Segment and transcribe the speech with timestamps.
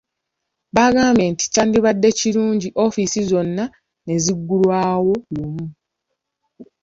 [0.75, 3.63] Baagambye nti kyandibadde kirungi ofiisi zonna
[4.05, 5.65] ne ziggulawo lumu.